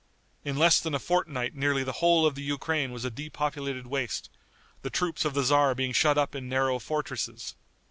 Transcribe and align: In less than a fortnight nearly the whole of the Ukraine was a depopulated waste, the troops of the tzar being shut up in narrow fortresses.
In 0.43 0.57
less 0.57 0.79
than 0.79 0.95
a 0.95 0.99
fortnight 0.99 1.53
nearly 1.53 1.83
the 1.83 1.91
whole 2.01 2.25
of 2.25 2.33
the 2.33 2.41
Ukraine 2.41 2.91
was 2.91 3.05
a 3.05 3.11
depopulated 3.11 3.85
waste, 3.85 4.31
the 4.81 4.89
troops 4.89 5.25
of 5.25 5.35
the 5.35 5.43
tzar 5.43 5.75
being 5.75 5.93
shut 5.93 6.17
up 6.17 6.33
in 6.33 6.49
narrow 6.49 6.79
fortresses. 6.79 7.53